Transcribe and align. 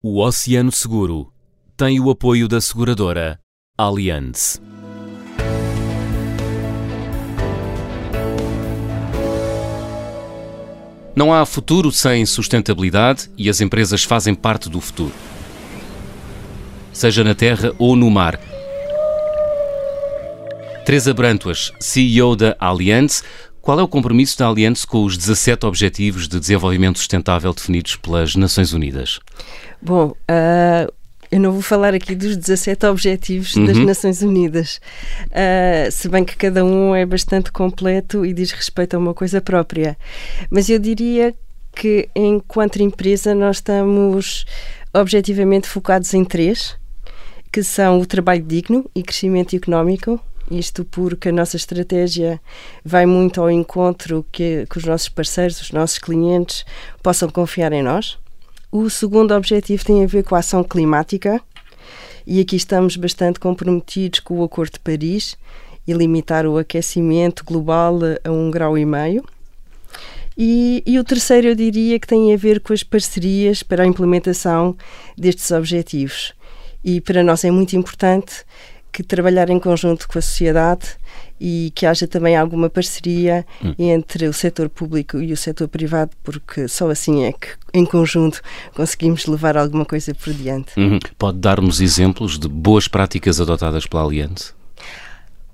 O 0.00 0.20
Oceano 0.22 0.70
Seguro 0.70 1.32
tem 1.76 1.98
o 1.98 2.08
apoio 2.08 2.46
da 2.46 2.60
seguradora 2.60 3.36
Allianz. 3.76 4.62
Não 11.16 11.34
há 11.34 11.44
futuro 11.44 11.90
sem 11.90 12.24
sustentabilidade 12.24 13.28
e 13.36 13.48
as 13.50 13.60
empresas 13.60 14.04
fazem 14.04 14.36
parte 14.36 14.70
do 14.70 14.80
futuro. 14.80 15.12
Seja 16.92 17.24
na 17.24 17.34
terra 17.34 17.72
ou 17.76 17.96
no 17.96 18.08
mar. 18.08 18.38
Teresa 20.86 21.12
Brantuas, 21.12 21.72
CEO 21.80 22.36
da 22.36 22.54
Allianz, 22.60 23.24
qual 23.60 23.80
é 23.80 23.82
o 23.82 23.88
compromisso 23.88 24.38
da 24.38 24.46
Allianz 24.46 24.84
com 24.84 25.04
os 25.04 25.18
17 25.18 25.66
Objetivos 25.66 26.28
de 26.28 26.40
Desenvolvimento 26.40 26.98
Sustentável 26.98 27.52
definidos 27.52 27.96
pelas 27.96 28.34
Nações 28.34 28.72
Unidas? 28.72 29.18
Bom, 29.80 30.08
uh, 30.08 30.92
eu 31.30 31.38
não 31.38 31.52
vou 31.52 31.62
falar 31.62 31.94
aqui 31.94 32.14
dos 32.14 32.36
17 32.36 32.86
Objetivos 32.86 33.54
uhum. 33.54 33.66
das 33.66 33.76
Nações 33.78 34.22
Unidas, 34.22 34.80
uh, 35.26 35.90
se 35.90 36.08
bem 36.08 36.24
que 36.24 36.36
cada 36.36 36.64
um 36.64 36.94
é 36.94 37.04
bastante 37.04 37.52
completo 37.52 38.24
e 38.24 38.32
diz 38.32 38.50
respeito 38.50 38.94
a 38.94 38.98
uma 38.98 39.14
coisa 39.14 39.40
própria. 39.40 39.96
Mas 40.50 40.68
eu 40.68 40.78
diria 40.78 41.34
que, 41.74 42.08
enquanto 42.14 42.82
empresa, 42.82 43.34
nós 43.34 43.56
estamos 43.56 44.46
objetivamente 44.92 45.68
focados 45.68 46.12
em 46.14 46.24
três, 46.24 46.76
que 47.52 47.62
são 47.62 48.00
o 48.00 48.06
trabalho 48.06 48.42
digno 48.42 48.88
e 48.94 49.02
crescimento 49.02 49.54
económico, 49.54 50.20
isto 50.50 50.84
porque 50.84 51.28
a 51.28 51.32
nossa 51.32 51.56
estratégia 51.56 52.40
vai 52.84 53.04
muito 53.04 53.40
ao 53.40 53.50
encontro 53.50 54.24
que, 54.32 54.66
que 54.68 54.78
os 54.78 54.84
nossos 54.84 55.08
parceiros, 55.08 55.60
os 55.60 55.72
nossos 55.72 55.98
clientes, 55.98 56.64
possam 57.02 57.28
confiar 57.28 57.72
em 57.72 57.82
nós. 57.82 58.18
O 58.70 58.90
segundo 58.90 59.34
objetivo 59.34 59.82
tem 59.82 60.04
a 60.04 60.06
ver 60.06 60.24
com 60.24 60.34
a 60.34 60.40
ação 60.40 60.62
climática 60.62 61.40
e 62.26 62.38
aqui 62.38 62.54
estamos 62.54 62.96
bastante 62.96 63.40
comprometidos 63.40 64.20
com 64.20 64.40
o 64.40 64.44
Acordo 64.44 64.74
de 64.74 64.80
Paris 64.80 65.38
e 65.86 65.92
limitar 65.94 66.44
o 66.44 66.58
aquecimento 66.58 67.46
global 67.46 67.98
a 68.22 68.30
um 68.30 68.50
grau 68.50 68.76
e 68.76 68.84
meio. 68.84 69.24
E, 70.36 70.82
e, 70.86 70.98
o 70.98 71.04
terceiro 71.04 71.48
eu 71.48 71.54
diria 71.54 71.98
que 71.98 72.06
tem 72.06 72.32
a 72.34 72.36
ver 72.36 72.60
com 72.60 72.74
as 72.74 72.82
parcerias 72.82 73.62
para 73.62 73.84
a 73.84 73.86
implementação 73.86 74.76
destes 75.16 75.50
objetivos. 75.50 76.34
E 76.84 77.00
para 77.00 77.24
nós 77.24 77.44
é 77.44 77.50
muito 77.50 77.74
importante 77.74 78.44
que 78.92 79.02
trabalhar 79.02 79.50
em 79.50 79.58
conjunto 79.58 80.08
com 80.08 80.18
a 80.18 80.22
sociedade 80.22 80.96
e 81.40 81.72
que 81.74 81.86
haja 81.86 82.06
também 82.06 82.36
alguma 82.36 82.68
parceria 82.68 83.46
hum. 83.64 83.74
entre 83.78 84.26
o 84.26 84.32
setor 84.32 84.68
público 84.68 85.18
e 85.18 85.32
o 85.32 85.36
setor 85.36 85.68
privado, 85.68 86.10
porque 86.22 86.66
só 86.66 86.90
assim 86.90 87.24
é 87.24 87.32
que, 87.32 87.48
em 87.72 87.84
conjunto, 87.84 88.40
conseguimos 88.74 89.26
levar 89.26 89.56
alguma 89.56 89.84
coisa 89.84 90.14
por 90.14 90.32
diante. 90.32 90.78
Uhum. 90.78 90.98
Pode 91.16 91.38
dar-nos 91.38 91.80
exemplos 91.80 92.38
de 92.38 92.48
boas 92.48 92.88
práticas 92.88 93.40
adotadas 93.40 93.86
pela 93.86 94.04
Aliança? 94.04 94.57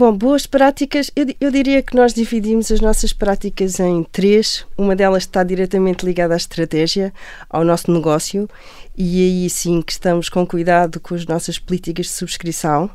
Bom, 0.00 0.16
boas 0.16 0.46
práticas, 0.46 1.10
eu, 1.14 1.26
eu, 1.38 1.50
diria 1.50 1.82
que 1.82 1.94
nós 1.94 2.14
dividimos 2.14 2.72
as 2.72 2.80
nossas 2.80 3.12
práticas 3.12 3.78
em 3.78 4.02
três. 4.02 4.64
Uma 4.78 4.96
delas 4.96 5.24
está 5.24 5.44
diretamente 5.44 6.06
ligada 6.06 6.32
à 6.32 6.38
estratégia, 6.38 7.12
ao 7.50 7.62
nosso 7.66 7.92
negócio, 7.92 8.48
e 8.96 9.22
aí 9.22 9.50
sim 9.50 9.82
que 9.82 9.92
estamos 9.92 10.30
com 10.30 10.46
cuidado 10.46 10.98
com 11.00 11.14
as 11.14 11.26
nossas 11.26 11.58
políticas 11.58 12.06
de 12.06 12.12
subscrição. 12.12 12.88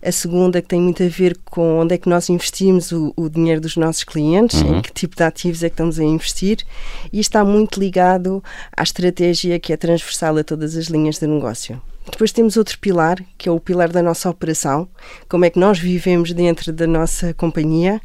A 0.00 0.12
segunda 0.12 0.62
que 0.62 0.68
tem 0.68 0.80
muito 0.80 1.02
a 1.02 1.08
ver 1.08 1.36
com 1.44 1.80
onde 1.80 1.96
é 1.96 1.98
que 1.98 2.08
nós 2.08 2.30
investimos 2.30 2.92
o, 2.92 3.12
o 3.16 3.28
dinheiro 3.28 3.60
dos 3.60 3.76
nossos 3.76 4.04
clientes, 4.04 4.62
uhum. 4.62 4.78
em 4.78 4.80
que 4.80 4.92
tipo 4.92 5.16
de 5.16 5.24
ativos 5.24 5.64
é 5.64 5.68
que 5.68 5.74
estamos 5.74 5.98
a 5.98 6.04
investir, 6.04 6.58
e 7.12 7.18
está 7.18 7.44
muito 7.44 7.80
ligado 7.80 8.40
à 8.76 8.84
estratégia 8.84 9.58
que 9.58 9.72
é 9.72 9.76
transversal 9.76 10.36
a 10.36 10.44
todas 10.44 10.76
as 10.76 10.86
linhas 10.86 11.18
de 11.18 11.26
negócio. 11.26 11.82
Depois 12.10 12.32
temos 12.32 12.56
outro 12.56 12.78
pilar, 12.78 13.16
que 13.38 13.48
é 13.48 13.52
o 13.52 13.60
pilar 13.60 13.88
da 13.88 14.02
nossa 14.02 14.28
operação, 14.28 14.88
como 15.28 15.44
é 15.44 15.50
que 15.50 15.58
nós 15.58 15.78
vivemos 15.78 16.32
dentro 16.32 16.72
da 16.72 16.86
nossa 16.86 17.32
companhia, 17.34 18.00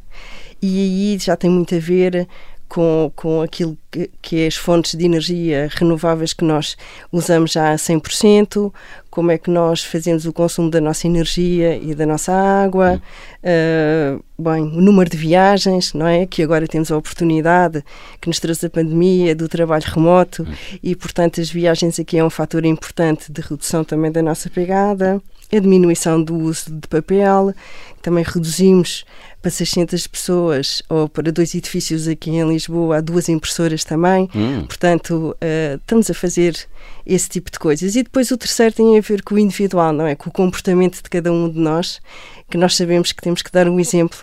e 0.62 1.14
aí 1.14 1.18
já 1.18 1.36
tem 1.36 1.50
muito 1.50 1.76
a 1.76 1.80
ver 1.80 2.28
com, 2.70 3.12
com 3.16 3.42
aquilo 3.42 3.78
que, 3.90 4.10
que 4.22 4.44
é 4.44 4.48
as 4.48 4.56
fontes 4.56 4.96
de 4.96 5.04
energia 5.04 5.68
renováveis 5.72 6.34
que 6.34 6.46
nós 6.46 6.78
usamos 7.12 7.52
já 7.52 7.72
a 7.72 7.76
100%, 7.76 8.72
como 9.10 9.32
é 9.32 9.38
que 9.38 9.50
nós 9.50 9.84
fazemos 9.84 10.26
o 10.26 10.32
consumo 10.32 10.70
da 10.70 10.80
nossa 10.80 11.08
energia 11.08 11.76
e 11.76 11.96
da 11.96 12.06
nossa 12.06 12.32
água, 12.32 13.02
uh, 13.44 14.24
bem, 14.42 14.64
o 14.64 14.82
número 14.82 15.10
de 15.10 15.18
viagens, 15.18 15.94
não 15.94 16.08
é? 16.08 16.26
Que 16.26 16.44
agora 16.44 16.68
temos 16.68 16.92
a 16.92 16.98
oportunidade 16.98 17.84
que 18.22 18.28
nos 18.28 18.40
trouxe 18.40 18.66
a 18.66 18.70
pandemia 18.70 19.36
do 19.36 19.48
trabalho 19.48 19.84
remoto 19.86 20.48
e, 20.82 20.96
portanto, 20.96 21.42
as 21.42 21.50
viagens 21.50 22.00
aqui 22.00 22.18
é 22.18 22.24
um 22.24 22.30
fator 22.30 22.66
importante 22.66 23.32
de 23.32 23.42
redução 23.42 23.84
também 23.84 24.12
da 24.12 24.22
nossa 24.22 24.50
pegada 24.50 25.22
a 25.52 25.60
diminuição 25.60 26.22
do 26.22 26.36
uso 26.36 26.72
de 26.72 26.88
papel, 26.88 27.54
também 28.02 28.24
reduzimos 28.24 29.04
para 29.42 29.50
600 29.50 30.06
pessoas 30.06 30.84
ou 30.90 31.10
para 31.10 31.32
dois 31.32 31.56
edifícios 31.56 32.08
aqui 32.08 32.30
em 32.30 32.48
Lisboa, 32.48 32.98
há 32.98 33.02
duas 33.02 33.30
impressoras 33.30 33.84
também, 33.84 34.30
hum. 34.36 34.66
portanto 34.66 35.36
uh, 35.36 35.76
estamos 35.78 36.10
a 36.10 36.14
fazer 36.14 36.56
esse 37.06 37.30
tipo 37.30 37.50
de 37.50 37.58
coisas. 37.58 37.96
E 37.96 38.04
depois 38.04 38.30
o 38.32 38.38
terceiro 38.38 38.76
tem 38.76 38.98
a 38.98 39.02
ver 39.02 39.24
com 39.24 39.36
o 39.36 39.40
individual, 39.40 39.92
não 39.92 40.06
é? 40.06 40.14
Com 40.14 40.30
o 40.30 40.34
comportamento 40.34 41.02
de 41.02 41.10
cada 41.10 41.32
um 41.32 41.50
de 41.50 41.58
nós, 41.58 42.00
que 42.50 42.58
nós 42.58 42.76
sabemos 42.76 43.12
que 43.12 43.22
temos 43.22 43.42
que 43.42 43.52
dar 43.52 43.68
um 43.68 43.80
exemplo 43.80 44.20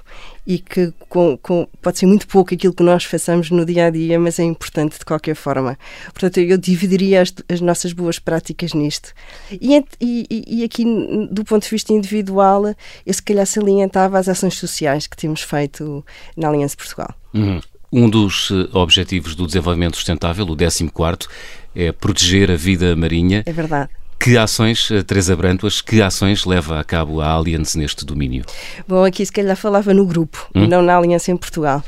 e 0.47 0.59
que 0.59 0.93
com, 1.09 1.37
com, 1.39 1.67
pode 1.83 1.99
ser 1.99 2.06
muito 2.06 2.27
pouco 2.27 2.55
aquilo 2.55 2.72
que 2.72 2.83
nós 2.83 3.05
façamos 3.05 3.50
no 3.50 3.65
dia 3.65 3.87
a 3.87 3.91
dia, 3.91 4.19
mas 4.19 4.39
é 4.39 4.44
importante 4.44 4.99
de 4.99 5.05
qualquer 5.05 5.34
forma. 5.34 5.77
Portanto, 6.12 6.39
eu 6.39 6.56
dividiria 6.56 7.22
as, 7.22 7.34
as 7.49 7.61
nossas 7.61 7.93
boas 7.93 8.19
práticas 8.19 8.72
nisto. 8.72 9.12
E, 9.50 9.84
e, 10.00 10.45
e, 10.61 10.65
aqui, 10.65 10.84
do 11.31 11.45
ponto 11.45 11.65
de 11.65 11.71
vista 11.71 11.93
individual, 11.93 12.75
eu 13.05 13.15
se 13.15 13.22
calhar 13.22 13.47
salientava 13.47 14.19
as 14.19 14.28
ações 14.28 14.55
sociais 14.55 15.06
que 15.06 15.16
temos 15.16 15.43
feito 15.43 16.05
na 16.37 16.49
Aliança 16.49 16.77
Portugal. 16.77 17.15
Uhum. 17.34 17.61
Um 17.93 18.11
dos 18.11 18.50
eh, 18.50 18.69
objetivos 18.77 19.34
do 19.34 19.47
desenvolvimento 19.47 19.97
sustentável, 19.97 20.45
o 20.45 20.56
14, 20.56 20.91
é 21.75 21.93
proteger 21.93 22.50
a 22.50 22.56
vida 22.56 22.95
marinha. 22.97 23.43
É 23.47 23.53
verdade. 23.53 23.91
Que 24.19 24.37
ações, 24.37 24.91
eh, 24.91 25.03
Teresa 25.03 25.37
Brantuas, 25.37 25.81
que 25.81 26.03
ações 26.03 26.44
leva 26.44 26.81
a 26.81 26.84
cabo 26.84 27.21
a 27.21 27.28
Allianz 27.28 27.75
neste 27.75 28.04
domínio? 28.04 28.44
Bom, 28.88 29.04
aqui 29.04 29.25
se 29.25 29.31
calhar 29.32 29.56
falava 29.56 29.94
no 29.94 30.06
grupo, 30.06 30.49
hum? 30.54 30.66
não 30.66 30.82
na 30.82 30.97
Aliança 30.97 31.31
em 31.31 31.37
Portugal. 31.37 31.82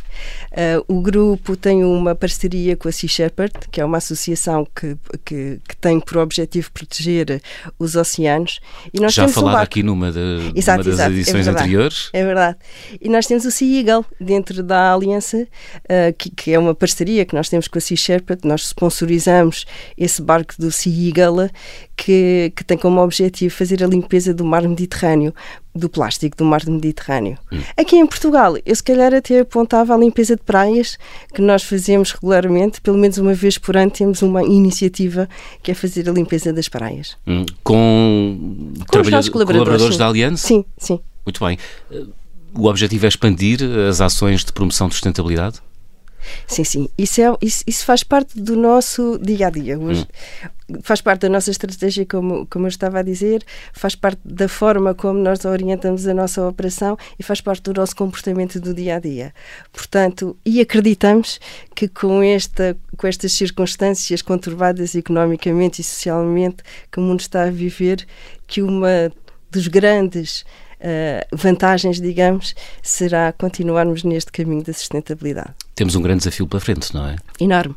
Uh, 0.53 0.97
o 0.99 1.01
grupo 1.01 1.57
tem 1.57 1.85
uma 1.85 2.15
parceria 2.15 2.77
com 2.77 2.89
a 2.89 2.93
Sea 2.93 3.09
Shepherd, 3.09 3.53
que 3.71 3.81
é 3.81 3.85
uma 3.85 3.99
associação 3.99 4.67
que, 4.75 4.97
que, 5.25 5.61
que 5.67 5.77
tem 5.77 6.01
por 6.01 6.19
objetivo 6.19 6.71
proteger 6.73 7.41
os 7.79 7.97
oceanos. 7.97 8.61
E 8.93 9.01
nós 9.01 9.15
Já 9.15 9.29
falaram 9.29 9.59
um 9.59 9.63
aqui 9.63 9.83
numa, 9.83 10.11
de, 10.11 10.53
exato, 10.55 10.85
numa 10.85 10.97
das 10.97 11.01
exato, 11.01 11.11
é 11.11 11.15
edições 11.15 11.47
é 11.47 11.51
anteriores. 11.51 12.11
É 12.13 12.25
verdade. 12.25 12.57
E 13.01 13.09
nós 13.09 13.27
temos 13.27 13.45
o 13.45 13.51
Sea 13.51 13.81
Eagle 13.81 14.05
dentro 14.21 14.63
da 14.63 14.95
Aliança, 14.95 15.39
uh, 15.39 16.13
que, 16.17 16.31
que, 16.31 16.53
é 16.53 16.59
uma 16.59 16.75
parceria 16.75 17.25
que 17.25 17.35
nós 17.35 17.49
temos 17.49 17.69
com 17.69 17.79
a 17.79 17.81
Sea 17.81 17.97
Shepherd. 17.97 18.47
Nós 18.47 18.69
sponsorizamos 18.69 19.65
esse 19.97 20.23
barco 20.23 20.55
do 20.59 20.71
Sea 20.71 21.09
Eagle, 21.09 21.51
que, 21.97 22.53
que 22.55 22.65
tem 22.65 22.79
como 22.79 23.01
objetivo 23.01 23.55
fazer 23.55 23.83
a 23.83 23.87
limpeza 23.87 24.33
do 24.33 24.45
mar 24.45 24.63
Mediterrâneo, 24.63 25.35
do 25.79 25.89
plástico 25.89 26.37
do 26.37 26.45
mar 26.45 26.65
Mediterrâneo. 26.67 27.39
Hum. 27.53 27.61
Aqui 27.77 27.97
em 27.97 28.07
Portugal, 28.07 28.57
eu 28.65 28.75
se 28.75 28.83
calhar 28.83 29.15
até 29.15 29.41
apontava 29.41 29.95
a 29.95 29.99
limpeza 29.99 30.37
de 30.37 30.43
praias, 30.43 30.99
que 31.33 31.41
nós 31.41 31.63
fazemos 31.63 32.13
regularmente, 32.13 32.81
pelo 32.81 32.99
menos 32.99 33.19
uma 33.19 33.35
vez 33.35 33.59
por 33.59 33.77
ano 33.77 33.91
temos 33.91 34.23
uma 34.23 34.43
iniciativa 34.43 35.29
que 35.63 35.71
é 35.71 35.75
fazer 35.75 36.09
a 36.09 36.13
limpeza 36.13 36.53
das 36.53 36.69
praias. 36.69 37.17
Hum. 37.27 37.47
Com, 37.63 38.73
Com 38.87 39.01
os 39.01 39.09
nossos 39.09 39.31
colaboradores, 39.31 39.69
colaboradores 39.69 39.97
da 39.97 40.09
Aliança? 40.09 40.47
Sim, 40.47 40.65
sim. 40.77 41.01
Muito 41.25 41.45
bem. 41.45 41.59
O 42.55 42.67
objetivo 42.67 43.05
é 43.05 43.09
expandir 43.09 43.61
as 43.89 44.01
ações 44.01 44.45
de 44.45 44.53
promoção 44.53 44.89
de 44.89 44.95
sustentabilidade? 44.95 45.61
Sim, 46.47 46.65
sim. 46.65 46.89
Isso, 46.97 47.21
é, 47.21 47.37
isso, 47.41 47.63
isso 47.67 47.85
faz 47.85 48.03
parte 48.03 48.41
do 48.41 48.57
nosso 48.57 49.19
dia 49.19 49.47
a 49.47 49.51
dia. 49.51 49.79
Hoje, 49.79 50.03
hum. 50.03 50.49
Faz 50.83 51.01
parte 51.01 51.23
da 51.23 51.31
nossa 51.31 51.51
estratégia, 51.51 52.05
como, 52.05 52.47
como 52.47 52.67
eu 52.67 52.69
estava 52.69 52.99
a 52.99 53.03
dizer, 53.03 53.43
faz 53.73 53.95
parte 53.95 54.21
da 54.23 54.47
forma 54.49 54.95
como 54.95 55.19
nós 55.19 55.47
orientamos 55.47 56.07
a 56.07 56.13
nossa 56.13 56.47
operação 56.47 56.95
e 57.19 57.23
faz 57.23 57.41
parte 57.41 57.63
do 57.63 57.73
nosso 57.73 57.97
comportamento 57.97 58.61
do 58.61 58.75
dia 58.75 58.97
a 58.97 58.99
dia. 58.99 59.33
Portanto, 59.73 60.37
e 60.45 60.61
acreditamos 60.61 61.41
que 61.75 61.89
com, 61.89 62.23
esta, 62.23 62.77
com 62.99 63.07
estas 63.07 63.33
circunstâncias 63.33 64.21
conturbadas 64.21 64.95
economicamente 64.95 65.81
e 65.81 65.85
socialmente 65.85 66.63
que 66.93 67.01
o 67.01 67.03
mundo 67.03 67.21
está 67.21 67.45
a 67.45 67.51
viver, 67.51 68.07
que 68.47 68.61
uma 68.61 69.11
dos 69.51 69.69
grandes 69.69 70.45
uh, 70.81 71.37
vantagens, 71.37 72.01
digamos, 72.01 72.55
será 72.83 73.33
continuarmos 73.33 74.05
neste 74.05 74.31
caminho 74.31 74.63
da 74.63 74.73
sustentabilidade 74.73 75.55
temos 75.79 75.95
um 75.95 76.03
grande 76.03 76.19
desafio 76.19 76.45
pela 76.45 76.59
frente, 76.61 76.93
não 76.93 77.07
é? 77.07 77.15
Enorme. 77.39 77.77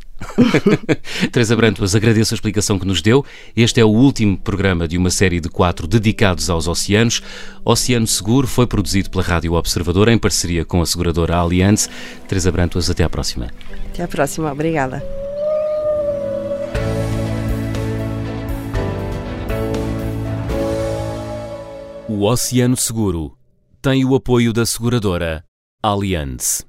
Teresa 1.32 1.56
Brantuas, 1.56 1.94
agradeço 1.94 2.34
a 2.34 2.36
explicação 2.36 2.80
que 2.80 2.88
nos 2.88 3.00
deu. 3.00 3.24
Este 3.56 3.80
é 3.80 3.86
o 3.86 3.90
último 3.90 4.36
programa 4.36 4.88
de 4.88 4.98
uma 4.98 5.12
série 5.12 5.40
de 5.40 5.48
quatro 5.48 5.86
dedicados 5.86 6.50
aos 6.50 6.68
oceanos. 6.68 7.22
Oceano 7.64 8.08
Seguro 8.08 8.48
foi 8.48 8.66
produzido 8.66 9.12
pela 9.12 9.24
Rádio 9.24 9.54
Observador 9.54 10.08
em 10.08 10.18
parceria 10.18 10.66
com 10.66 10.82
a 10.82 10.86
seguradora 10.88 11.36
Allianz. 11.36 11.88
Teresa 12.28 12.52
Brantuas, 12.52 12.90
até 12.90 13.04
à 13.04 13.10
próxima. 13.10 13.52
Até 13.94 14.02
à 14.02 14.08
próxima, 14.08 14.52
obrigada. 14.52 15.04
O 22.10 22.24
Oceano 22.24 22.76
Seguro 22.76 23.38
tem 23.80 24.04
o 24.04 24.16
apoio 24.16 24.52
da 24.52 24.66
seguradora 24.66 25.46
Allianz. 25.84 26.66